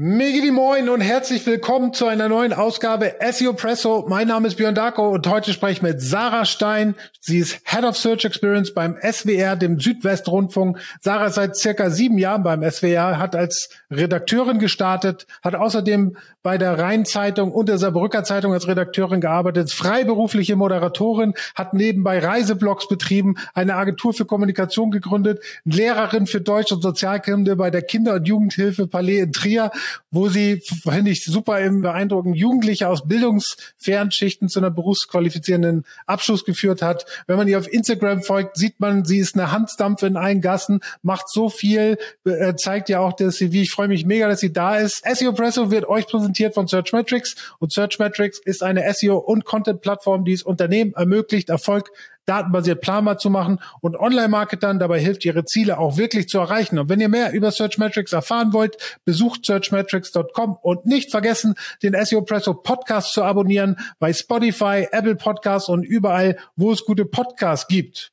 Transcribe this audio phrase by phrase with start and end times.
[0.00, 4.06] Megidi Moin und herzlich willkommen zu einer neuen Ausgabe SEO Presso.
[4.08, 6.94] Mein Name ist Björn Darko und heute spreche ich mit Sarah Stein.
[7.18, 10.78] Sie ist Head of Search Experience beim SWR, dem Südwestrundfunk.
[11.00, 16.58] Sarah ist seit circa sieben Jahren beim SWR, hat als Redakteurin gestartet, hat außerdem bei
[16.58, 23.34] der Rheinzeitung und der Saarbrücker Zeitung als Redakteurin gearbeitet, freiberufliche Moderatorin, hat nebenbei Reiseblogs betrieben,
[23.52, 28.86] eine Agentur für Kommunikation gegründet, Lehrerin für Deutsch und Sozialkunde bei der Kinder- und Jugendhilfe
[28.86, 29.72] Palais in Trier
[30.10, 36.44] wo sie, finde ich, super im beeindruckend Jugendliche aus bildungsfernen Schichten zu einer berufsqualifizierenden Abschluss
[36.44, 37.06] geführt hat.
[37.26, 40.80] Wenn man ihr auf Instagram folgt, sieht man, sie ist eine Handstampfe in allen Gassen,
[41.02, 44.40] macht so viel, äh, zeigt ja auch dass sie, wie Ich freue mich mega, dass
[44.40, 45.02] sie da ist.
[45.04, 50.32] SEO Presso wird euch präsentiert von Searchmetrics und Searchmetrics ist eine SEO- und Content-Plattform, die
[50.32, 51.90] es Unternehmen ermöglicht, Erfolg
[52.28, 56.78] datenbasiert planbar zu machen und Online-Marketern dabei hilft, ihre Ziele auch wirklich zu erreichen.
[56.78, 62.22] Und wenn ihr mehr über Searchmetrics erfahren wollt, besucht searchmetrics.com und nicht vergessen, den SEO
[62.22, 68.12] Presso Podcast zu abonnieren bei Spotify, Apple Podcasts und überall, wo es gute Podcasts gibt.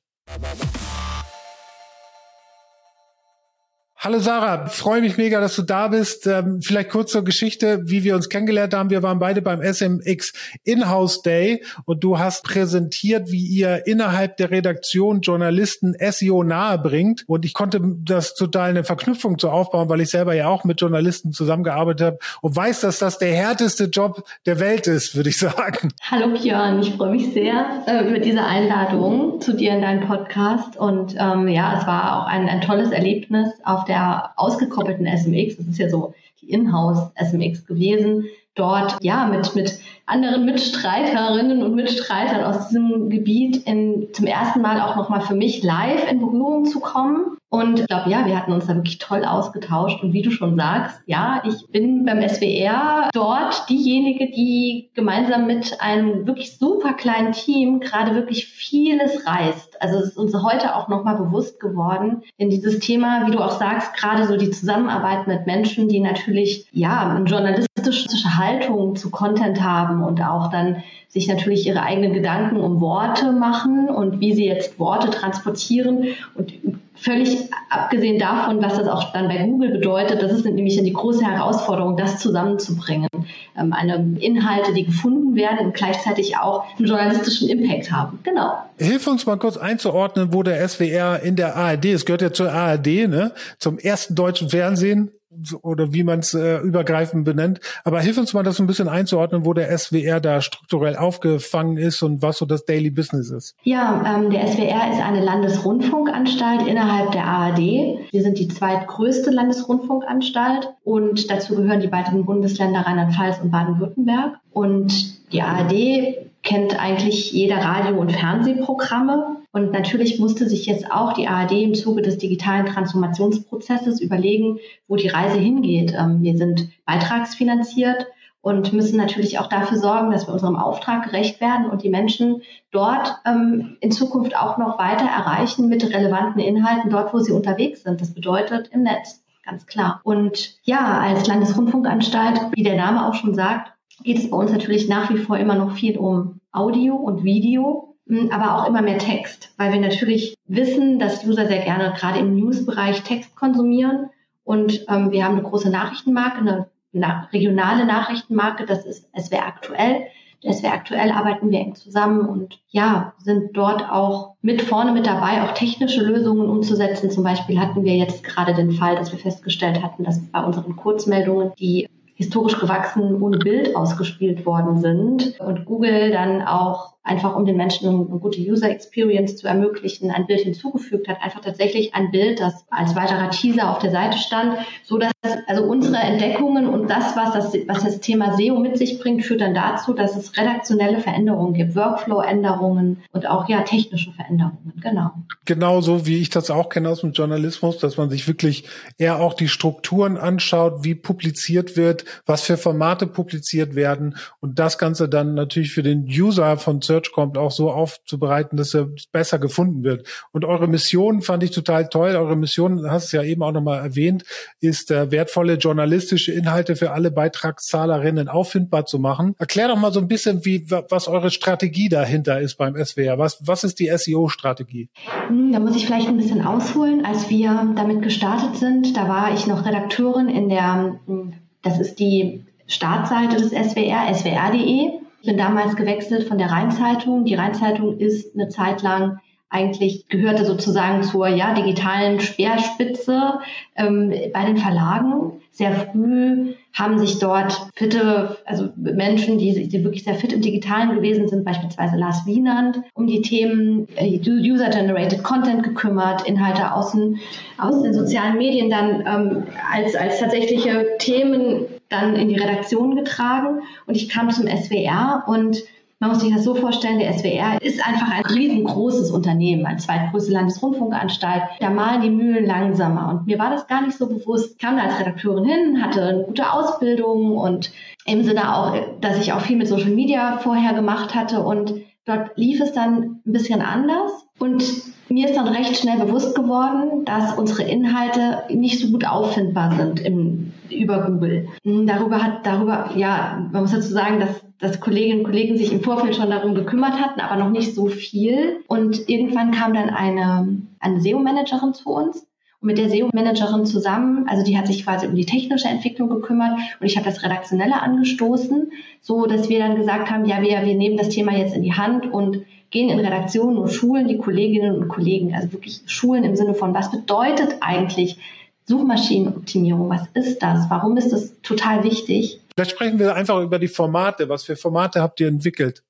[4.06, 6.28] Hallo Sarah, freue mich mega, dass du da bist.
[6.28, 8.92] Ähm, vielleicht kurz zur Geschichte, wie wir uns kennengelernt haben.
[8.92, 10.31] Wir waren beide beim SMX
[10.64, 17.23] Inhouse Day und du hast präsentiert, wie ihr innerhalb der Redaktion Journalisten SEO nahe bringt.
[17.26, 20.80] Und ich konnte das total eine Verknüpfung zu aufbauen, weil ich selber ja auch mit
[20.81, 25.39] Journalisten zusammengearbeitet habe und weiß, dass das der härteste Job der Welt ist, würde ich
[25.39, 25.92] sagen.
[26.03, 30.78] Hallo Björn, ich freue mich sehr äh, über diese Einladung zu dir in deinen Podcast.
[30.78, 35.57] Und ähm, ja, es war auch ein, ein tolles Erlebnis auf der der ausgekoppelten SMX,
[35.57, 41.75] das ist ja so die Inhouse SMX gewesen, dort ja mit, mit anderen Mitstreiterinnen und
[41.75, 46.65] Mitstreitern aus diesem Gebiet in, zum ersten Mal auch nochmal für mich live in Berührung
[46.65, 47.37] zu kommen.
[47.56, 50.03] Und ich glaube, ja, wir hatten uns da wirklich toll ausgetauscht.
[50.03, 55.80] Und wie du schon sagst, ja, ich bin beim SWR dort diejenige, die gemeinsam mit
[55.80, 59.82] einem wirklich super kleinen Team gerade wirklich vieles reißt.
[59.82, 63.58] Also es ist uns heute auch nochmal bewusst geworden, in dieses Thema, wie du auch
[63.58, 69.64] sagst, gerade so die Zusammenarbeit mit Menschen, die natürlich, ja, eine journalistische Haltung zu Content
[69.64, 74.45] haben und auch dann sich natürlich ihre eigenen Gedanken um Worte machen und wie sie
[74.45, 76.52] jetzt Worte transportieren und
[76.95, 81.26] völlig abgesehen davon, was das auch dann bei Google bedeutet, das ist nämlich die große
[81.26, 83.10] Herausforderung, das zusammenzubringen.
[83.58, 88.20] Ähm, eine Inhalte, die gefunden werden und gleichzeitig auch einen journalistischen Impact haben.
[88.23, 88.58] Genau.
[88.78, 92.52] Hilf uns mal kurz einzuordnen, wo der SWR in der ARD, es gehört ja zur
[92.52, 95.12] ARD, ne, zum ersten deutschen Fernsehen,
[95.61, 97.59] oder wie man es äh, übergreifend benennt.
[97.83, 102.01] Aber hilf uns mal, das ein bisschen einzuordnen, wo der SWR da strukturell aufgefangen ist
[102.01, 103.55] und was so das Daily Business ist.
[103.63, 107.59] Ja, ähm, der SWR ist eine Landesrundfunkanstalt innerhalb der ARD.
[107.59, 114.39] Wir sind die zweitgrößte Landesrundfunkanstalt und dazu gehören die beiden Bundesländer Rheinland-Pfalz und Baden-Württemberg.
[114.52, 119.37] Und die ARD kennt eigentlich jeder Radio- und Fernsehprogramme.
[119.55, 124.98] Und natürlich musste sich jetzt auch die ARD im Zuge des digitalen Transformationsprozesses überlegen, wo
[124.98, 125.95] die Reise hingeht.
[125.98, 128.06] Ähm, wir sind beitragsfinanziert
[128.42, 132.42] und müssen natürlich auch dafür sorgen, dass wir unserem Auftrag gerecht werden und die Menschen
[132.71, 137.83] dort ähm, in Zukunft auch noch weiter erreichen mit relevanten Inhalten dort, wo sie unterwegs
[137.83, 138.01] sind.
[138.01, 140.01] Das bedeutet im Netz, ganz klar.
[140.04, 143.71] Und ja, als Landesrundfunkanstalt, wie der Name auch schon sagt,
[144.04, 147.94] geht es bei uns natürlich nach wie vor immer noch viel um Audio und Video,
[148.31, 152.36] aber auch immer mehr Text, weil wir natürlich wissen, dass User sehr gerne gerade im
[152.36, 154.10] News-Bereich Text konsumieren.
[154.44, 160.06] Und ähm, wir haben eine große Nachrichtenmarke, eine na regionale Nachrichtenmarke, das ist SWR aktuell.
[160.44, 165.06] Der SWR aktuell arbeiten wir eng zusammen und ja, sind dort auch mit vorne mit
[165.06, 167.10] dabei, auch technische Lösungen umzusetzen.
[167.10, 170.75] Zum Beispiel hatten wir jetzt gerade den Fall, dass wir festgestellt hatten, dass bei unseren
[170.75, 177.45] Kurzmeldungen die historisch gewachsen ohne Bild ausgespielt worden sind und Google dann auch einfach um
[177.45, 182.12] den Menschen eine gute User Experience zu ermöglichen, ein Bild hinzugefügt hat, einfach tatsächlich ein
[182.12, 185.12] Bild, das als weiterer Teaser auf der Seite stand, so dass
[185.47, 189.41] also unsere Entdeckungen und das, was das, was das Thema SEO mit sich bringt, führt
[189.41, 195.12] dann dazu, dass es redaktionelle Veränderungen gibt, Workflow-Änderungen und auch ja technische Veränderungen, genau.
[195.45, 198.65] Genau so, wie ich das auch kenne aus dem Journalismus, dass man sich wirklich
[198.97, 204.77] eher auch die Strukturen anschaut, wie publiziert wird, was für Formate publiziert werden und das
[204.77, 209.39] Ganze dann natürlich für den User von Search kommt, auch so aufzubereiten, dass er besser
[209.39, 210.07] gefunden wird.
[210.31, 212.15] Und eure Mission fand ich total toll.
[212.15, 214.24] Eure Mission, hast es ja eben auch nochmal erwähnt,
[214.62, 219.36] ist äh, wertvolle journalistische Inhalte für alle Beitragszahlerinnen auffindbar zu machen.
[219.39, 223.18] Erklär doch mal so ein bisschen, wie was eure Strategie dahinter ist beim SWR.
[223.18, 224.89] Was, was ist die SEO-Strategie?
[225.27, 227.06] Hm, da muss ich vielleicht ein bisschen ausholen.
[227.06, 232.00] Als wir damit gestartet sind, da war ich noch Redakteurin in der hm, Das ist
[232.00, 235.04] die Startseite des SWR, swr.de.
[235.25, 237.25] Ich bin damals gewechselt von der Rheinzeitung.
[237.25, 243.39] Die Rheinzeitung ist eine Zeit lang eigentlich gehörte sozusagen zur ja, digitalen Speerspitze
[243.75, 245.42] ähm, bei den Verlagen.
[245.50, 250.94] Sehr früh haben sich dort fitte, also Menschen, die, die wirklich sehr fit im Digitalen
[250.94, 257.19] gewesen sind, beispielsweise Lars Wienand, um die Themen äh, User-Generated Content gekümmert, Inhalte außen,
[257.57, 259.44] aus den sozialen Medien dann ähm,
[259.74, 263.61] als, als tatsächliche Themen dann in die Redaktion getragen.
[263.85, 265.63] Und ich kam zum SWR und
[265.99, 270.33] man muss sich das so vorstellen, der SWR ist einfach ein riesengroßes Unternehmen, eine zweitgrößte
[270.33, 271.43] Landesrundfunkanstalt.
[271.61, 273.09] Da malen die Mühlen langsamer.
[273.09, 274.51] Und mir war das gar nicht so bewusst.
[274.51, 277.71] Ich kam da als Redakteurin hin, hatte eine gute Ausbildung und
[278.05, 281.41] im Sinne auch, dass ich auch viel mit Social Media vorher gemacht hatte.
[281.41, 281.73] Und
[282.05, 284.27] dort lief es dann ein bisschen anders.
[284.38, 284.63] Und
[285.09, 289.99] mir ist dann recht schnell bewusst geworden, dass unsere Inhalte nicht so gut auffindbar sind
[289.99, 291.47] im, über Google.
[291.63, 295.81] Darüber hat, darüber, ja, man muss dazu sagen, dass dass Kolleginnen und Kollegen sich im
[295.81, 298.61] Vorfeld schon darum gekümmert hatten, aber noch nicht so viel.
[298.67, 302.25] Und irgendwann kam dann eine, eine SEO-Managerin zu uns.
[302.61, 306.57] Und mit der SEO-Managerin zusammen, also die hat sich quasi um die technische Entwicklung gekümmert
[306.79, 308.71] und ich habe das Redaktionelle angestoßen,
[309.01, 311.73] so dass wir dann gesagt haben, ja, wir, wir nehmen das Thema jetzt in die
[311.73, 316.35] Hand und gehen in Redaktionen und schulen die Kolleginnen und Kollegen, also wirklich schulen im
[316.35, 318.17] Sinne von, was bedeutet eigentlich
[318.65, 319.89] Suchmaschinenoptimierung?
[319.89, 320.69] Was ist das?
[320.69, 322.41] Warum ist das total wichtig?
[322.56, 324.29] Vielleicht sprechen wir einfach über die Formate.
[324.29, 325.83] Was für Formate habt ihr entwickelt?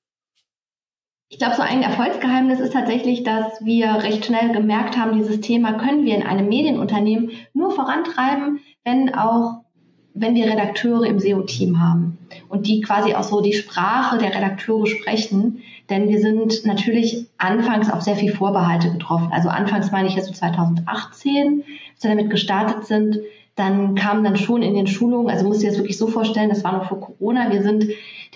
[1.29, 5.73] Ich glaube, so ein Erfolgsgeheimnis ist tatsächlich, dass wir recht schnell gemerkt haben, dieses Thema
[5.73, 9.64] können wir in einem Medienunternehmen nur vorantreiben, wenn auch
[10.15, 12.17] wenn wir Redakteure im SEO-Team haben
[12.47, 17.91] und die quasi auch so die Sprache der Redakteure sprechen, denn wir sind natürlich anfangs
[17.91, 19.29] auch sehr viel Vorbehalte getroffen.
[19.31, 21.63] Also anfangs meine ich jetzt so 2018,
[21.93, 23.19] als wir damit gestartet sind,
[23.55, 26.49] dann kam dann schon in den Schulungen, also musst du dir das wirklich so vorstellen,
[26.49, 27.85] das war noch vor Corona, wir sind,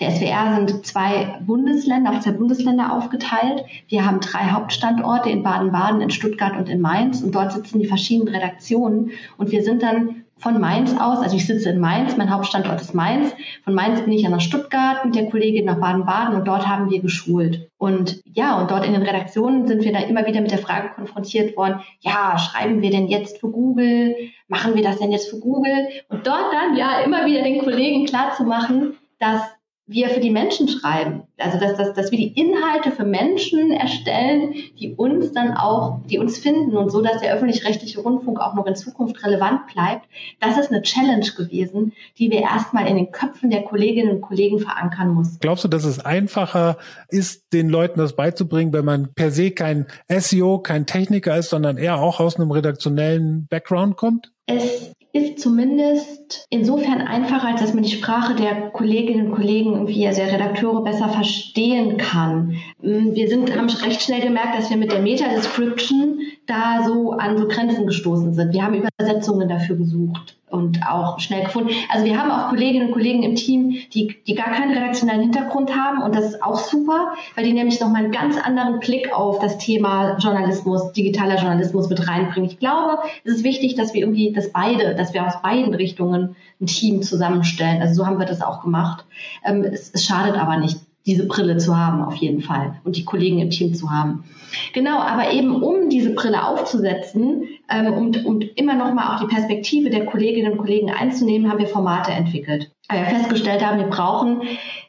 [0.00, 3.64] der SWR sind zwei Bundesländer, auf zwei Bundesländer aufgeteilt.
[3.88, 7.86] Wir haben drei Hauptstandorte in Baden-Baden, in Stuttgart und in Mainz und dort sitzen die
[7.86, 12.30] verschiedenen Redaktionen und wir sind dann von Mainz aus, also ich sitze in Mainz, mein
[12.30, 13.34] Hauptstandort ist Mainz.
[13.62, 16.90] Von Mainz bin ich ja nach Stuttgart mit der Kollegin nach Baden-Baden und dort haben
[16.90, 17.70] wir geschult.
[17.76, 20.90] Und ja, und dort in den Redaktionen sind wir da immer wieder mit der Frage
[20.94, 24.16] konfrontiert worden, ja, schreiben wir denn jetzt für Google?
[24.48, 25.88] Machen wir das denn jetzt für Google?
[26.08, 29.42] Und dort dann ja immer wieder den Kollegen klarzumachen, dass
[29.90, 31.24] wir für die Menschen schreiben.
[31.36, 36.18] Also dass, dass, dass wir die Inhalte für Menschen erstellen, die uns dann auch, die
[36.18, 40.06] uns finden und so, dass der öffentlich-rechtliche Rundfunk auch noch in Zukunft relevant bleibt.
[40.38, 44.60] Das ist eine Challenge gewesen, die wir erstmal in den Köpfen der Kolleginnen und Kollegen
[44.60, 45.38] verankern mussten.
[45.40, 46.78] Glaubst du, dass es einfacher
[47.08, 51.78] ist, den Leuten das beizubringen, wenn man per se kein SEO, kein Techniker ist, sondern
[51.78, 54.30] eher auch aus einem redaktionellen Background kommt?
[54.46, 60.06] Es ist zumindest insofern einfacher, als dass man die Sprache der Kolleginnen und Kollegen irgendwie,
[60.06, 62.56] also der Redakteure besser verstehen kann.
[62.80, 67.38] Mm, wir sind, haben recht schnell gemerkt, dass wir mit der Meta-Description da so an
[67.38, 68.52] so Grenzen gestoßen sind.
[68.52, 71.70] Wir haben Übersetzungen dafür gesucht und auch schnell gefunden.
[71.88, 75.74] Also wir haben auch Kolleginnen und Kollegen im Team, die, die gar keinen redaktionellen Hintergrund
[75.74, 79.38] haben und das ist auch super, weil die nämlich nochmal einen ganz anderen Blick auf
[79.38, 82.50] das Thema Journalismus, digitaler Journalismus mit reinbringen.
[82.50, 86.36] Ich glaube, es ist wichtig, dass wir irgendwie das beide, dass wir aus beiden Richtungen
[86.60, 87.80] ein Team zusammenstellen.
[87.80, 89.04] Also so haben wir das auch gemacht.
[89.44, 90.78] Ähm, es, es schadet aber nicht
[91.10, 94.24] diese Brille zu haben, auf jeden Fall, und die Kollegen im Team zu haben.
[94.72, 99.26] Genau, aber eben um diese Brille aufzusetzen ähm, und, und immer noch mal auch die
[99.26, 102.70] Perspektive der Kolleginnen und Kollegen einzunehmen, haben wir Formate entwickelt.
[102.88, 104.42] Weil wir festgestellt haben, wir brauchen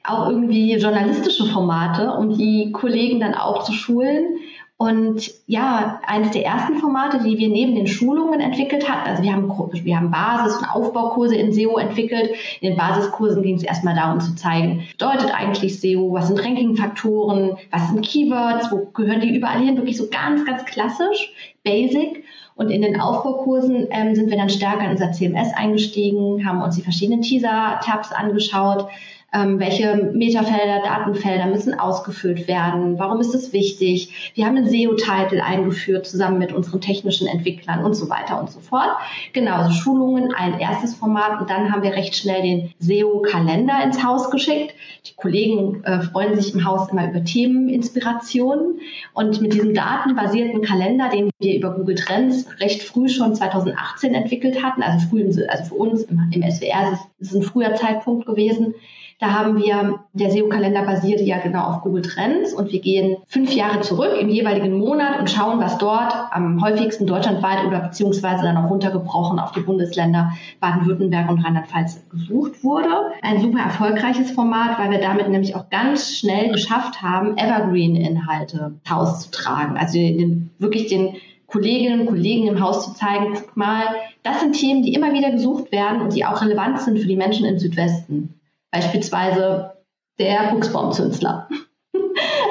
[0.03, 4.37] auch irgendwie journalistische Formate, um die Kollegen dann auch zu schulen
[4.81, 9.31] und ja, eines der ersten Formate, die wir neben den Schulungen entwickelt hatten, also wir
[9.31, 12.31] haben, wir haben Basis- und Aufbaukurse in SEO entwickelt.
[12.61, 17.57] In den Basiskursen ging es erstmal darum zu zeigen, bedeutet eigentlich SEO, was sind Ranking-Faktoren,
[17.69, 21.31] was sind Keywords, wo gehören die überall hin, wirklich so ganz, ganz klassisch,
[21.63, 22.23] basic.
[22.55, 26.75] Und in den Aufbaukursen ähm, sind wir dann stärker in unser CMS eingestiegen, haben uns
[26.75, 28.87] die verschiedenen Teaser-Tabs angeschaut,
[29.33, 34.31] ähm, welche Metafelder, Datenfelder müssen ausgefüllt werden, warum ist es wichtig.
[34.35, 38.59] Wir haben einen SEO-Titel eingeführt zusammen mit unseren technischen Entwicklern und so weiter und so
[38.59, 38.89] fort.
[39.31, 44.03] Genau, also Schulungen, ein erstes Format und dann haben wir recht schnell den SEO-Kalender ins
[44.03, 44.75] Haus geschickt.
[45.05, 48.81] Die Kollegen äh, freuen sich im Haus immer über Themeninspirationen
[49.13, 54.61] und mit diesem datenbasierten Kalender, den wir über Google Trends recht früh schon 2018 entwickelt
[54.61, 58.75] hatten, also früh, also für uns im, im SWR ist ein früher Zeitpunkt gewesen.
[59.21, 63.53] Da haben wir, der SEO-Kalender basierte ja genau auf Google Trends und wir gehen fünf
[63.53, 68.57] Jahre zurück im jeweiligen Monat und schauen, was dort am häufigsten deutschlandweit oder beziehungsweise dann
[68.57, 72.89] auch runtergebrochen auf die Bundesländer Baden-Württemberg und Rheinland-Pfalz gesucht wurde.
[73.21, 79.77] Ein super erfolgreiches Format, weil wir damit nämlich auch ganz schnell geschafft haben, Evergreen-Inhalte auszutragen.
[79.77, 83.83] Also den, wirklich den Kolleginnen und Kollegen im Haus zu zeigen, guck mal,
[84.23, 87.15] das sind Themen, die immer wieder gesucht werden und die auch relevant sind für die
[87.15, 88.40] Menschen im Südwesten.
[88.71, 89.73] Beispielsweise
[90.19, 91.47] der Buchsbaumzünsler.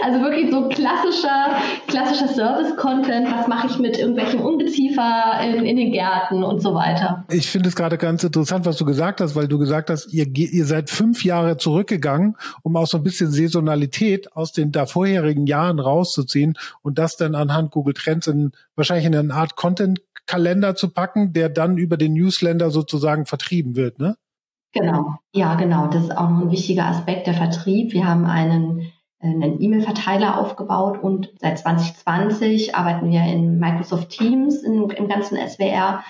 [0.02, 3.30] Also wirklich so klassischer, klassischer Service-Content.
[3.30, 7.24] Was mache ich mit irgendwelchen Ungeziefer in, in, den Gärten und so weiter.
[7.30, 10.26] Ich finde es gerade ganz interessant, was du gesagt hast, weil du gesagt hast, ihr,
[10.34, 15.46] ihr seid fünf Jahre zurückgegangen, um auch so ein bisschen Saisonalität aus den da vorherigen
[15.46, 20.88] Jahren rauszuziehen und das dann anhand Google Trends in wahrscheinlich in eine Art Content-Kalender zu
[20.88, 24.16] packen, der dann über den Newsletter sozusagen vertrieben wird, ne?
[24.72, 25.88] Genau, ja, genau.
[25.88, 27.92] Das ist auch noch ein wichtiger Aspekt der Vertrieb.
[27.92, 34.88] Wir haben einen, einen E-Mail-Verteiler aufgebaut und seit 2020 arbeiten wir in Microsoft Teams in,
[34.90, 36.02] im ganzen SWR.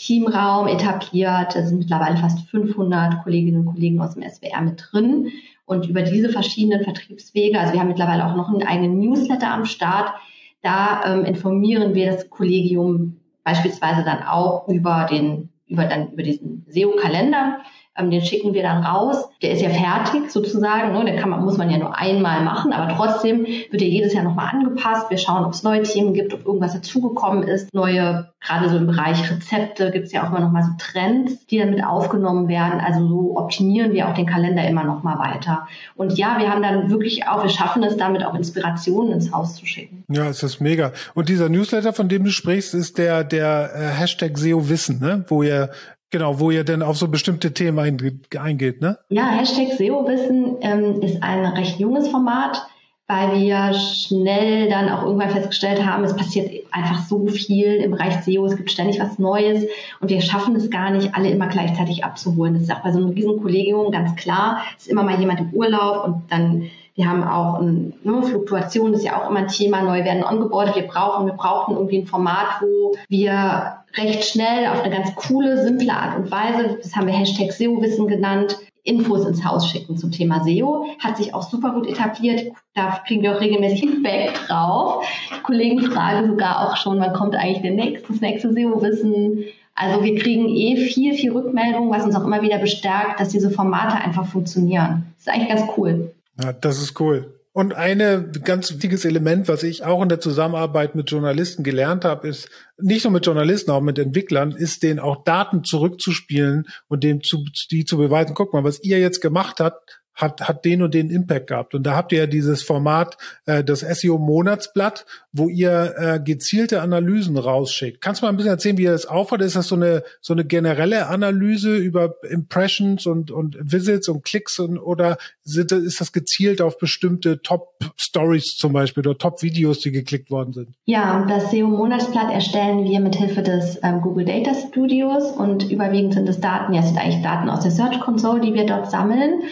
[0.00, 1.54] Teamraum etabliert.
[1.54, 5.28] Da sind mittlerweile fast 500 Kolleginnen und Kollegen aus dem SWR mit drin.
[5.66, 9.66] Und über diese verschiedenen Vertriebswege, also wir haben mittlerweile auch noch einen eigenen Newsletter am
[9.66, 10.14] Start,
[10.62, 16.64] da ähm, informieren wir das Kollegium beispielsweise dann auch über den, über dann über diesen
[16.68, 17.60] SEO-Kalender
[17.96, 19.28] ähm, den schicken wir dann raus.
[19.42, 21.04] Der ist ja fertig sozusagen, ne?
[21.04, 24.24] den kann man, muss man ja nur einmal machen, aber trotzdem wird er jedes Jahr
[24.24, 25.10] nochmal angepasst.
[25.10, 27.72] Wir schauen, ob es neue Themen gibt, ob irgendwas dazugekommen ist.
[27.74, 31.58] Neue, gerade so im Bereich Rezepte gibt es ja auch immer nochmal so Trends, die
[31.58, 32.80] dann mit aufgenommen werden.
[32.80, 35.66] Also so optimieren wir auch den Kalender immer nochmal weiter.
[35.96, 39.56] Und ja, wir haben dann wirklich auch, wir schaffen es damit auch Inspirationen ins Haus
[39.56, 40.04] zu schicken.
[40.08, 40.92] Ja, es ist mega.
[41.14, 45.24] Und dieser Newsletter, von dem du sprichst, ist der, der äh, Hashtag SEO Wissen, ne?
[45.28, 45.70] wo ihr
[46.10, 48.98] Genau, wo ihr denn auf so bestimmte Themen eingeht, ne?
[49.08, 52.66] Ja, Hashtag SEO-Wissen ähm, ist ein recht junges Format,
[53.06, 58.24] weil wir schnell dann auch irgendwann festgestellt haben, es passiert einfach so viel im Bereich
[58.24, 59.64] SEO, es gibt ständig was Neues
[60.00, 62.54] und wir schaffen es gar nicht, alle immer gleichzeitig abzuholen.
[62.54, 64.62] Das ist auch bei so einem riesen Kollegium ganz klar.
[64.76, 68.92] Es ist immer mal jemand im Urlaub und dann wir haben auch ein, ne, Fluktuation
[68.92, 69.80] ist ja auch immer ein Thema.
[69.80, 70.74] Neu werden ongeboardet.
[70.74, 75.62] Wir brauchen, wir brauchen irgendwie ein Format, wo wir recht schnell auf eine ganz coole,
[75.62, 80.10] simple Art und Weise, das haben wir Hashtag SEO-Wissen genannt, Infos ins Haus schicken zum
[80.10, 80.86] Thema SEO.
[80.98, 82.52] Hat sich auch super gut etabliert.
[82.74, 85.04] Da kriegen wir auch regelmäßig Feedback drauf.
[85.36, 89.44] Die Kollegen fragen sogar auch schon, wann kommt eigentlich der nächste, das nächste SEO-Wissen.
[89.74, 93.50] Also wir kriegen eh viel, viel Rückmeldung, was uns auch immer wieder bestärkt, dass diese
[93.50, 95.06] Formate einfach funktionieren.
[95.16, 96.12] Das ist eigentlich ganz cool.
[96.42, 97.39] Ja, das ist cool.
[97.52, 102.28] Und eine ganz wichtiges Element, was ich auch in der Zusammenarbeit mit Journalisten gelernt habe,
[102.28, 107.22] ist nicht nur mit Journalisten, auch mit Entwicklern, ist denen auch Daten zurückzuspielen und denen
[107.22, 108.34] zu, die zu beweisen.
[108.34, 111.74] Guck mal, was ihr jetzt gemacht habt, hat, hat den und den Impact gehabt.
[111.74, 117.36] Und da habt ihr ja dieses Format, äh, das SEO-Monatsblatt, wo ihr äh, gezielte Analysen
[117.36, 118.00] rausschickt.
[118.00, 119.42] Kannst du mal ein bisschen erzählen, wie ihr das aufhört?
[119.42, 124.58] Ist das so eine, so eine generelle Analyse über Impressions und, und Visits und Klicks
[124.58, 130.30] und, oder sind, ist das gezielt auf bestimmte Top-Stories zum Beispiel oder Top-Videos, die geklickt
[130.30, 130.68] worden sind?
[130.84, 136.28] Ja, das SEO-Monatsblatt erstellen wir mit Hilfe des ähm, Google Data Studios und überwiegend sind
[136.28, 139.42] es Daten, ja, es sind eigentlich Daten aus der Search Console, die wir dort sammeln.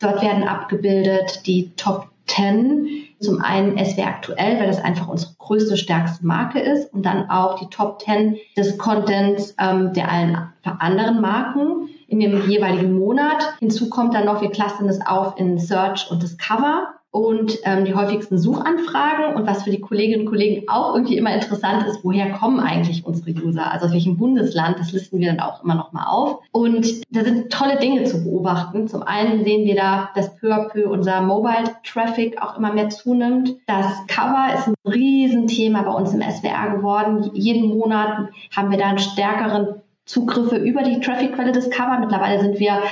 [0.00, 3.04] Dort werden abgebildet die Top 10.
[3.20, 7.58] Zum einen SWR aktuell, weil das einfach unsere größte, stärkste Marke ist und dann auch
[7.58, 13.54] die Top 10 des Contents ähm, der allen anderen Marken in dem jeweiligen Monat.
[13.58, 17.94] Hinzu kommt dann noch, wir clustern es auf in Search und Discover und ähm, die
[17.94, 22.30] häufigsten Suchanfragen und was für die Kolleginnen und Kollegen auch irgendwie immer interessant ist, woher
[22.32, 25.92] kommen eigentlich unsere User, also aus welchem Bundesland, das listen wir dann auch immer noch
[25.92, 26.40] mal auf.
[26.52, 28.86] Und da sind tolle Dinge zu beobachten.
[28.86, 32.90] Zum einen sehen wir da, dass peu à peu unser Mobile Traffic auch immer mehr
[32.90, 33.54] zunimmt.
[33.66, 37.30] Das Cover ist ein Riesenthema bei uns im SWR geworden.
[37.32, 41.98] Jeden Monat haben wir da einen stärkeren Zugriffe über die Trafficquelle des Cover.
[41.98, 42.82] Mittlerweile sind wir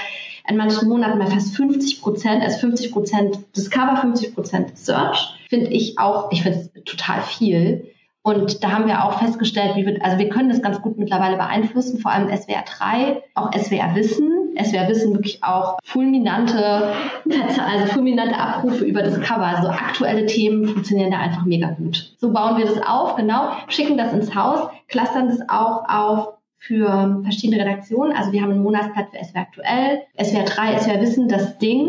[0.46, 5.68] in manchen Monaten bei fast 50 Prozent, also 50 Prozent Discover, 50 Prozent Search, finde
[5.68, 7.90] ich auch, ich finde es total viel.
[8.26, 11.36] Und da haben wir auch festgestellt, wie wir, also wir können das ganz gut mittlerweile
[11.36, 14.30] beeinflussen, vor allem SWR 3, auch SWR Wissen.
[14.56, 16.94] SWR Wissen wirklich auch fulminante,
[17.58, 19.44] also fulminante Abrufe über das Cover.
[19.44, 22.14] Also aktuelle Themen funktionieren da einfach mega gut.
[22.18, 26.33] So bauen wir das auf, genau, schicken das ins Haus, clustern das auch auf
[26.66, 28.16] für verschiedene Redaktionen.
[28.16, 31.88] Also wir haben ein Monatsblatt für SWR aktuell, SWR 3, SWR Wissen, das Ding.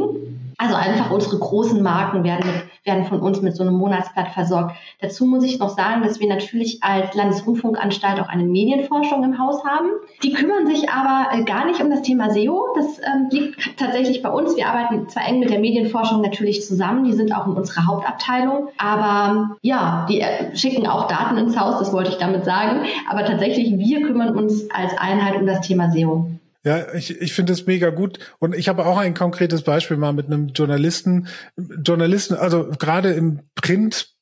[0.58, 4.76] Also einfach unsere großen Marken werden, mit, werden von uns mit so einem Monatsblatt versorgt.
[5.02, 9.66] Dazu muss ich noch sagen, dass wir natürlich als Landesrundfunkanstalt auch eine Medienforschung im Haus
[9.66, 9.90] haben.
[10.24, 12.68] Die kümmern sich aber äh, gar nicht um das Thema SEO.
[12.76, 14.56] Das ähm, liegt tatsächlich bei uns.
[14.56, 18.70] Wir arbeiten zwar eng mit der Medienforschung natürlich zusammen, die sind auch in unserer Hauptabteilung,
[18.78, 22.86] aber ja, die äh, schicken auch Daten ins Haus, das wollte ich damit sagen.
[23.10, 26.28] Aber tatsächlich, wir kümmern uns als Einheit um das Thema SEO.
[26.66, 28.18] Ja, ich, ich finde es mega gut.
[28.40, 31.28] Und ich habe auch ein konkretes Beispiel mal mit einem Journalisten.
[31.58, 34.16] Journalisten, also gerade im Print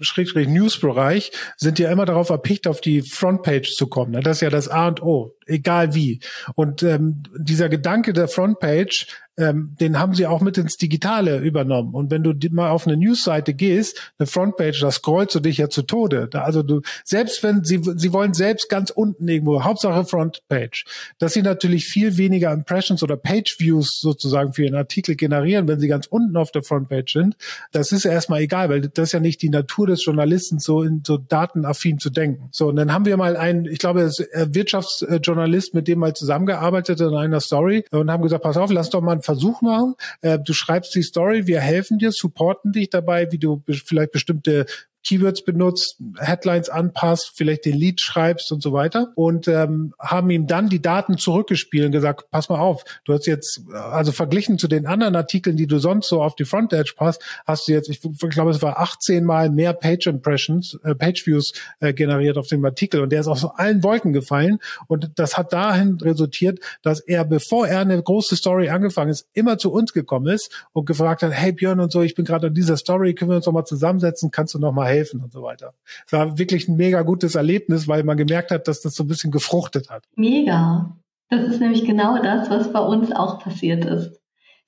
[0.00, 4.20] Schrägstrich News-Bereich sind ja immer darauf erpicht, auf die Frontpage zu kommen.
[4.20, 6.20] Das ist ja das A und O, egal wie.
[6.56, 11.94] Und ähm, dieser Gedanke der Frontpage ähm, den haben sie auch mit ins Digitale übernommen.
[11.94, 15.68] Und wenn du mal auf eine Newsseite gehst, eine Frontpage, da scrollst du dich ja
[15.68, 16.28] zu Tode.
[16.28, 20.84] Da, also du, selbst wenn sie, sie wollen selbst ganz unten irgendwo, Hauptsache Frontpage,
[21.18, 25.88] dass sie natürlich viel weniger Impressions oder Page-Views sozusagen für ihren Artikel generieren, wenn sie
[25.88, 27.36] ganz unten auf der Frontpage sind.
[27.72, 31.02] Das ist erstmal egal, weil das ist ja nicht die Natur des Journalisten, so in
[31.06, 32.48] so datenaffin zu denken.
[32.52, 37.14] So, und dann haben wir mal einen, ich glaube, Wirtschaftsjournalist, mit dem mal zusammengearbeitet in
[37.14, 39.94] einer Story und haben gesagt, pass auf, lass doch mal Versuch machen.
[40.22, 44.64] Äh, du schreibst die Story, wir helfen dir, supporten dich dabei, wie du vielleicht bestimmte
[45.06, 49.12] Keywords benutzt, Headlines anpasst, vielleicht den Lead schreibst und so weiter.
[49.14, 53.26] Und ähm, haben ihm dann die Daten zurückgespielt und gesagt, pass mal auf, du hast
[53.26, 57.22] jetzt, also verglichen zu den anderen Artikeln, die du sonst so auf die Frontpage passt,
[57.46, 61.24] hast du jetzt, ich, ich glaube, es war 18 mal mehr Page Impressions, äh, Page
[61.24, 63.00] Views äh, generiert auf dem Artikel.
[63.00, 64.58] Und der ist auf so allen Wolken gefallen.
[64.88, 69.56] Und das hat dahin resultiert, dass er, bevor er eine große Story angefangen ist, immer
[69.56, 72.54] zu uns gekommen ist und gefragt hat, hey Björn und so, ich bin gerade an
[72.54, 75.42] dieser Story, können wir uns noch mal zusammensetzen, kannst du noch mal helfen und so
[75.42, 75.74] weiter.
[76.06, 79.08] Es war wirklich ein mega gutes Erlebnis, weil man gemerkt hat, dass das so ein
[79.08, 80.04] bisschen gefruchtet hat.
[80.16, 80.96] Mega.
[81.28, 84.20] Das ist nämlich genau das, was bei uns auch passiert ist.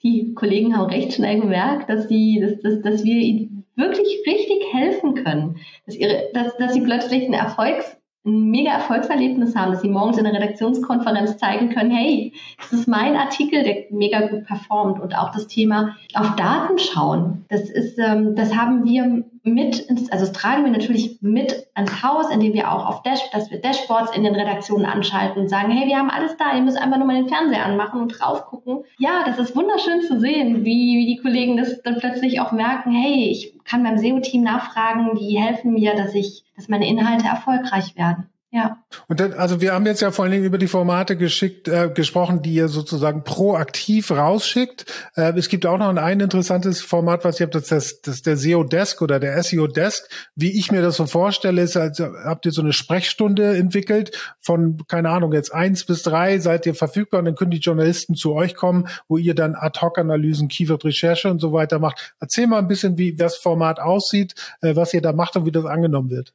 [0.03, 4.73] Die Kollegen haben recht schnell gemerkt, dass, die, dass, dass, dass wir ihnen wirklich richtig
[4.73, 5.57] helfen können.
[5.87, 7.98] Dass, ihre, dass, dass sie plötzlich ein Erfolgs,
[8.29, 12.89] ein mega Erfolgserlebnis haben, dass sie morgens in der Redaktionskonferenz zeigen können, hey, das ist
[12.89, 17.45] mein Artikel, der mega gut performt und auch das Thema auf Daten schauen.
[17.49, 22.03] Das ist, ähm, das haben wir mit, ins, also das tragen wir natürlich mit ans
[22.03, 25.71] Haus, indem wir auch auf Dash, dass wir Dashboards in den Redaktionen anschalten und sagen,
[25.71, 28.47] hey, wir haben alles da, ihr müsst einfach nur mal den Fernseher anmachen und drauf
[28.47, 28.85] gucken.
[28.99, 32.93] Ja, das ist wunderschön zu sehen, wie, wie die Kollegen das dann plötzlich auch merken,
[32.93, 37.97] hey, ich kann beim SEO-Team nachfragen, die helfen mir, dass ich, dass meine Inhalte erfolgreich
[37.97, 38.31] werden.
[38.51, 38.83] Ja.
[39.09, 41.91] Und dann, also wir haben jetzt ja vor allen Dingen über die Formate geschickt, äh,
[41.91, 44.87] gesprochen, die ihr sozusagen proaktiv rausschickt.
[45.17, 48.23] Äh, es gibt auch noch ein, ein interessantes Format, was ihr habt, das ist das,
[48.23, 50.11] der SEO Desk oder der SEO Desk.
[50.35, 54.79] Wie ich mir das so vorstelle, ist, also habt ihr so eine Sprechstunde entwickelt von,
[54.89, 58.33] keine Ahnung, jetzt eins bis drei seid ihr verfügbar und dann können die Journalisten zu
[58.33, 62.15] euch kommen, wo ihr dann Ad-Hoc-Analysen, Keyword-Recherche und so weiter macht.
[62.19, 65.53] Erzähl mal ein bisschen, wie das Format aussieht, äh, was ihr da macht und wie
[65.53, 66.33] das angenommen wird.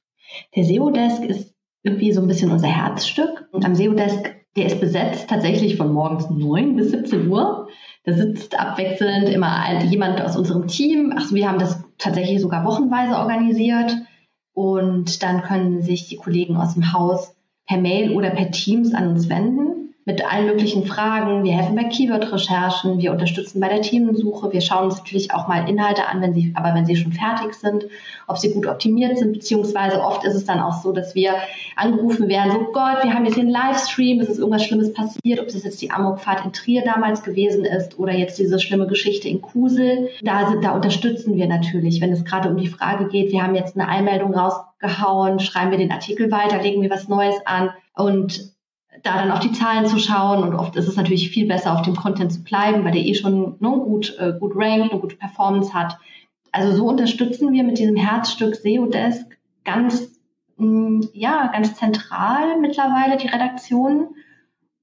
[0.56, 1.53] Der SEO Desk ist
[1.84, 3.48] irgendwie so ein bisschen unser Herzstück.
[3.52, 7.68] Und am SEO-Desk, der ist besetzt tatsächlich von morgens 9 bis 17 Uhr.
[8.06, 11.14] Da sitzt abwechselnd immer jemand aus unserem Team.
[11.16, 13.96] Ach, wir haben das tatsächlich sogar wochenweise organisiert.
[14.54, 17.36] Und dann können sich die Kollegen aus dem Haus
[17.68, 21.44] per Mail oder per Teams an uns wenden mit allen möglichen Fragen.
[21.44, 24.52] Wir helfen bei Keyword-Recherchen, wir unterstützen bei der Themensuche.
[24.52, 27.54] Wir schauen uns natürlich auch mal Inhalte an, wenn sie, aber wenn sie schon fertig
[27.54, 27.86] sind,
[28.28, 31.36] ob sie gut optimiert sind, beziehungsweise oft ist es dann auch so, dass wir
[31.78, 35.40] angerufen werden, so Gott, wir haben jetzt hier einen Livestream, es ist irgendwas Schlimmes passiert,
[35.40, 39.30] ob das jetzt die Amokfahrt in Trier damals gewesen ist oder jetzt diese schlimme Geschichte
[39.30, 40.10] in Kusel.
[40.22, 43.56] Da, sind, da unterstützen wir natürlich, wenn es gerade um die Frage geht, wir haben
[43.56, 48.53] jetzt eine Einmeldung rausgehauen, schreiben wir den Artikel weiter, legen wir was Neues an und
[49.02, 51.82] da dann auf die Zahlen zu schauen und oft ist es natürlich viel besser, auf
[51.82, 55.16] dem Content zu bleiben, weil der eh schon ne, gut, äh, gut rankt, eine gute
[55.16, 55.98] Performance hat.
[56.52, 59.26] Also so unterstützen wir mit diesem Herzstück SEO Desk
[59.64, 60.20] ganz,
[60.58, 64.16] mh, mm, ja, ganz zentral mittlerweile die Redaktion.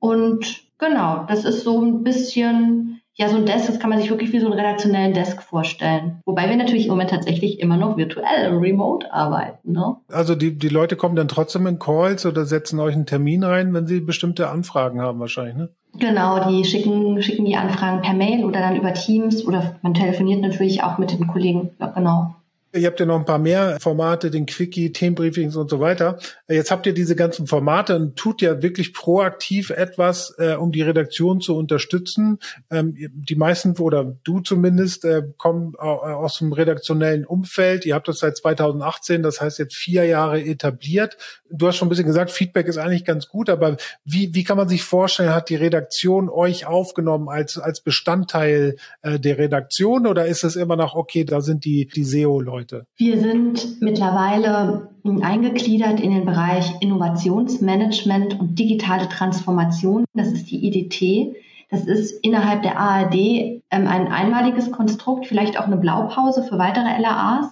[0.00, 4.08] Und genau, das ist so ein bisschen ja, so ein Desk, das kann man sich
[4.08, 6.20] wirklich wie so einen redaktionellen Desk vorstellen.
[6.24, 9.72] Wobei wir natürlich im Moment tatsächlich immer noch virtuell remote arbeiten.
[9.72, 9.96] Ne?
[10.08, 13.74] Also die, die Leute kommen dann trotzdem in Calls oder setzen euch einen Termin rein,
[13.74, 15.68] wenn sie bestimmte Anfragen haben wahrscheinlich, ne?
[15.98, 20.40] Genau, die schicken, schicken die Anfragen per Mail oder dann über Teams oder man telefoniert
[20.40, 21.70] natürlich auch mit den Kollegen.
[21.80, 22.34] Ja, genau.
[22.72, 26.20] Ihr habt ja noch ein paar mehr Formate, den Quickie, Themenbriefings und so weiter.
[26.46, 30.83] Jetzt habt ihr diese ganzen Formate und tut ja wirklich proaktiv etwas, äh, um die
[30.83, 32.38] Redaktion zu unterstützen.
[32.70, 37.87] Ähm, die meisten oder du zumindest äh, kommen aus dem redaktionellen Umfeld.
[37.87, 41.16] Ihr habt das seit 2018, das heißt jetzt vier Jahre etabliert.
[41.50, 44.56] Du hast schon ein bisschen gesagt, Feedback ist eigentlich ganz gut, aber wie, wie kann
[44.56, 50.26] man sich vorstellen, hat die Redaktion euch aufgenommen als, als Bestandteil äh, der Redaktion oder
[50.26, 52.59] ist es immer noch, okay, da sind die, die SEO-Leute?
[52.60, 52.86] Heute?
[52.96, 54.90] Wir sind mittlerweile
[55.22, 60.04] eingegliedert in den Bereich Innovationsmanagement und digitale Transformation.
[60.14, 61.34] Das ist die IDT.
[61.70, 67.00] Das ist innerhalb der ARD ähm, ein einmaliges Konstrukt, vielleicht auch eine Blaupause für weitere
[67.00, 67.46] LAAs.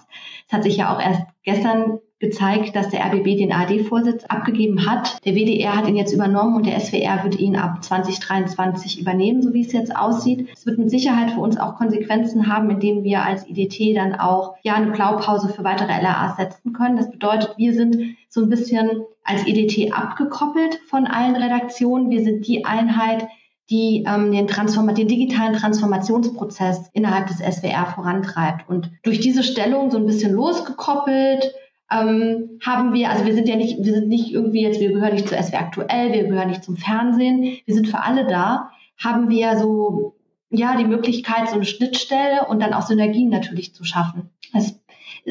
[0.47, 5.23] Es hat sich ja auch erst gestern gezeigt, dass der RBB den ARD-Vorsitz abgegeben hat.
[5.25, 9.53] Der WDR hat ihn jetzt übernommen und der SWR wird ihn ab 2023 übernehmen, so
[9.53, 10.49] wie es jetzt aussieht.
[10.53, 14.55] Es wird mit Sicherheit für uns auch Konsequenzen haben, indem wir als IDT dann auch
[14.63, 16.97] ja eine Blaupause für weitere LAAs setzen können.
[16.97, 22.09] Das bedeutet, wir sind so ein bisschen als IDT abgekoppelt von allen Redaktionen.
[22.09, 23.27] Wir sind die Einheit,
[23.69, 28.67] die ähm, den, Transform den digitalen Transformationsprozess innerhalb des SWR vorantreibt.
[28.67, 31.53] Und durch diese Stellung so ein bisschen losgekoppelt,
[31.91, 35.13] ähm, haben wir, also wir sind ja nicht, wir sind nicht irgendwie jetzt, wir gehören
[35.13, 39.29] nicht zu SW aktuell, wir gehören nicht zum Fernsehen, wir sind für alle da, haben
[39.29, 40.15] wir so,
[40.51, 44.29] ja, die Möglichkeit, so eine Schnittstelle und dann auch Synergien natürlich zu schaffen.
[44.53, 44.79] Das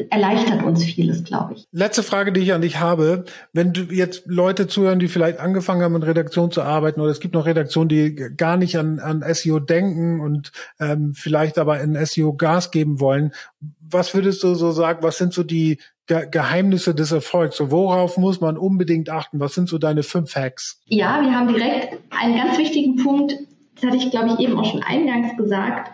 [0.09, 1.65] erleichtert uns vieles, glaube ich.
[1.71, 3.25] Letzte Frage, die ich an dich habe.
[3.53, 7.19] Wenn du jetzt Leute zuhören, die vielleicht angefangen haben, in Redaktion zu arbeiten, oder es
[7.19, 11.97] gibt noch Redaktionen, die gar nicht an, an SEO denken und ähm, vielleicht aber in
[12.05, 13.33] SEO Gas geben wollen.
[13.79, 17.57] Was würdest du so sagen, was sind so die Ge Geheimnisse des Erfolgs?
[17.57, 19.39] So, worauf muss man unbedingt achten?
[19.39, 20.81] Was sind so deine fünf Hacks?
[20.87, 23.37] Ja, wir haben direkt einen ganz wichtigen Punkt,
[23.75, 25.91] das hatte ich, glaube ich, eben auch schon eingangs gesagt.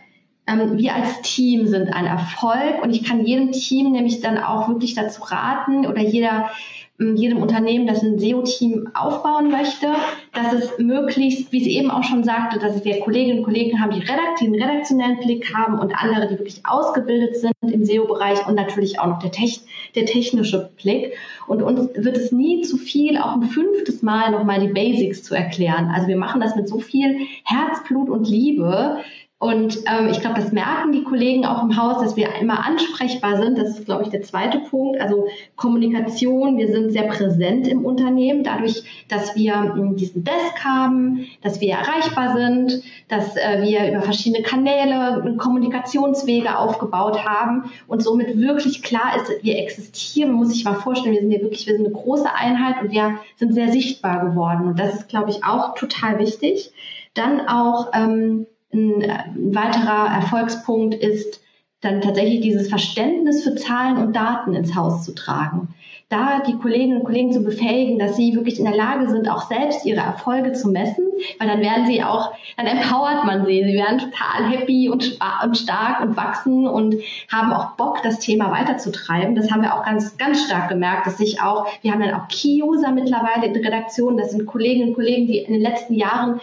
[0.48, 4.70] Ähm, wir als Team sind ein Erfolg und ich kann jedem Team nämlich dann auch
[4.70, 6.50] wirklich dazu raten oder jeder
[6.98, 9.88] jedem Unternehmen, das ein SEO-Team aufbauen möchte,
[10.34, 13.92] dass es möglichst, wie es eben auch schon sagte, dass wir Kolleginnen und Kollegen haben,
[13.92, 19.00] die den redaktionellen Blick haben und andere, die wirklich ausgebildet sind im SEO-Bereich und natürlich
[19.00, 19.60] auch noch der, Tech,
[19.96, 21.14] der technische Blick.
[21.48, 25.36] Und uns wird es nie zu viel, auch ein fünftes Mal nochmal die Basics zu
[25.36, 25.92] erklären.
[25.94, 29.00] Also wir machen das mit so viel Herzblut und Liebe,
[29.38, 33.36] und ähm, ich glaube, das merken die Kollegen auch im Haus, dass wir immer ansprechbar
[33.36, 33.58] sind.
[33.58, 35.00] Das ist, glaube ich, der zweite Punkt.
[35.02, 36.58] Also Kommunikation.
[36.58, 41.74] Wir sind sehr präsent im Unternehmen, dadurch, dass wir ähm, diesen Desk haben, dass wir
[41.74, 49.18] erreichbar sind, dass äh, wir über verschiedene Kanäle Kommunikationswege aufgebaut haben und somit wirklich klar
[49.18, 50.30] ist, wir existieren.
[50.30, 52.92] Man muss sich mal vorstellen, wir sind hier wirklich, wir sind eine große Einheit und
[52.92, 54.66] wir sind sehr sichtbar geworden.
[54.66, 56.72] Und das ist, glaube ich, auch total wichtig.
[57.14, 61.42] Dann auch ähm, ein, ein weiterer Erfolgspunkt ist
[61.82, 65.70] dann tatsächlich dieses Verständnis für Zahlen und Daten ins Haus zu tragen.
[66.10, 69.48] Da die Kolleginnen und Kollegen zu befähigen, dass sie wirklich in der Lage sind, auch
[69.48, 71.04] selbst ihre Erfolge zu messen,
[71.40, 73.64] weil dann werden sie auch, dann empowert man sie.
[73.64, 76.96] Sie werden total happy und, und stark und wachsen und
[77.32, 79.36] haben auch Bock, das Thema weiterzutreiben.
[79.36, 82.28] Das haben wir auch ganz, ganz stark gemerkt, dass sich auch, wir haben dann auch
[82.28, 84.18] Key-User mittlerweile in Redaktionen.
[84.18, 86.40] Das sind Kolleginnen und Kollegen, die in den letzten Jahren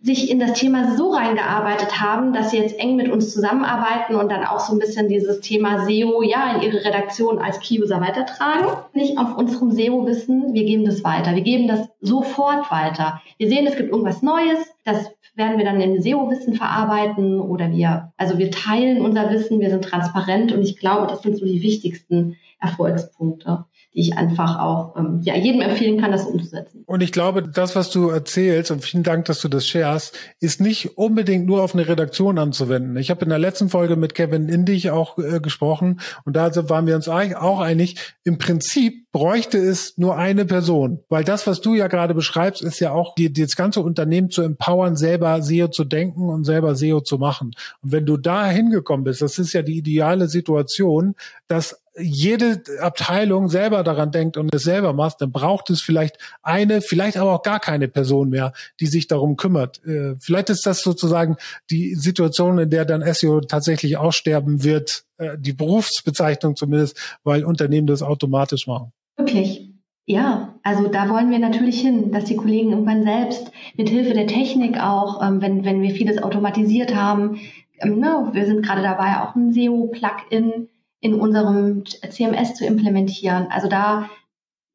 [0.00, 4.30] sich in das Thema so reingearbeitet haben, dass sie jetzt eng mit uns zusammenarbeiten und
[4.30, 8.66] dann auch so ein bisschen dieses Thema SEO ja in ihre Redaktion als Key-User weitertragen.
[8.92, 11.34] Nicht auf unserem SEO-Wissen, wir geben das weiter.
[11.34, 13.20] Wir geben das sofort weiter.
[13.38, 18.12] Wir sehen, es gibt irgendwas Neues, das werden wir dann im SEO-Wissen verarbeiten oder wir,
[18.16, 21.62] also wir teilen unser Wissen, wir sind transparent und ich glaube, das sind so die
[21.62, 26.82] wichtigsten Erfolgspunkte die ich einfach auch ähm, ja, jedem empfehlen kann, das umzusetzen.
[26.86, 30.60] Und ich glaube, das, was du erzählst, und vielen Dank, dass du das sharest, ist
[30.60, 32.96] nicht unbedingt nur auf eine Redaktion anzuwenden.
[32.96, 36.86] Ich habe in der letzten Folge mit Kevin Indig auch äh, gesprochen und da waren
[36.86, 41.74] wir uns auch einig, im Prinzip bräuchte es nur eine Person, weil das, was du
[41.74, 45.84] ja gerade beschreibst, ist ja auch, die, das ganze Unternehmen zu empowern, selber SEO zu
[45.84, 47.52] denken und selber SEO zu machen.
[47.82, 51.14] Und wenn du da hingekommen bist, das ist ja die ideale Situation,
[51.48, 56.80] dass jede Abteilung selber daran denkt und es selber macht, dann braucht es vielleicht eine,
[56.80, 59.84] vielleicht aber auch gar keine Person mehr, die sich darum kümmert.
[59.84, 61.36] Äh, vielleicht ist das sozusagen
[61.70, 67.86] die Situation, in der dann SEO tatsächlich aussterben wird, äh, die Berufsbezeichnung zumindest, weil Unternehmen
[67.86, 68.92] das automatisch machen.
[69.16, 69.68] Wirklich.
[70.06, 74.26] Ja, also da wollen wir natürlich hin, dass die Kollegen irgendwann selbst mit Hilfe der
[74.26, 77.40] Technik auch, ähm, wenn, wenn wir vieles automatisiert haben,
[77.80, 80.68] ähm, ne, wir sind gerade dabei, auch ein SEO-Plugin
[81.00, 83.48] in unserem CMS zu implementieren.
[83.50, 84.08] Also da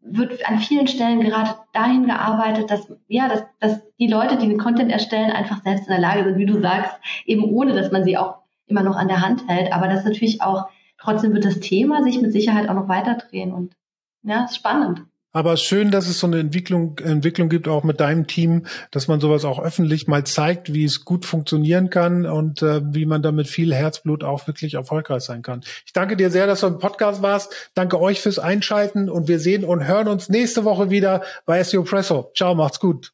[0.02, 4.58] wird an vielen Stellen gerade dahin gearbeitet, dass, ja, dass, dass die Leute, die den
[4.58, 6.94] Content erstellen, einfach selbst in der Lage sind, wie du sagst,
[7.26, 9.72] eben ohne, dass man sie auch immer noch an der Hand hält.
[9.72, 10.68] Aber dass natürlich auch
[11.04, 13.76] Trotzdem wird das Thema sich mit Sicherheit auch noch weiter drehen und
[14.24, 15.04] ja, ist spannend.
[15.34, 19.19] Aber schön, dass es so eine Entwicklung, Entwicklung gibt, auch mit deinem Team, dass man
[19.19, 23.48] sowas auch öffentlich mal zeigt, wie es gut funktionieren kann und äh, wie man damit
[23.48, 25.62] viel Herzblut auch wirklich erfolgreich sein kann.
[25.86, 27.72] Ich danke dir sehr, dass du im Podcast warst.
[27.74, 31.84] Danke euch fürs Einschalten und wir sehen und hören uns nächste Woche wieder bei SEO
[31.84, 32.32] Presso.
[32.36, 33.12] Ciao, macht's gut.